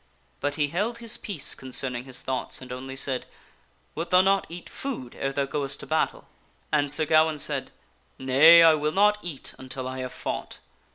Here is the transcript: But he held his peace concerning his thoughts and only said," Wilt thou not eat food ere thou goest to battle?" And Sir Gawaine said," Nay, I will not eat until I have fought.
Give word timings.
But 0.39 0.55
he 0.55 0.69
held 0.69 0.97
his 0.97 1.15
peace 1.17 1.53
concerning 1.53 2.05
his 2.05 2.23
thoughts 2.23 2.59
and 2.59 2.71
only 2.73 2.95
said," 2.95 3.27
Wilt 3.93 4.09
thou 4.09 4.21
not 4.21 4.47
eat 4.49 4.67
food 4.67 5.13
ere 5.13 5.31
thou 5.31 5.45
goest 5.45 5.79
to 5.81 5.85
battle?" 5.85 6.27
And 6.73 6.89
Sir 6.89 7.05
Gawaine 7.05 7.37
said," 7.37 7.69
Nay, 8.17 8.63
I 8.63 8.73
will 8.73 8.93
not 8.93 9.19
eat 9.21 9.53
until 9.59 9.87
I 9.87 9.99
have 9.99 10.11
fought. 10.11 10.57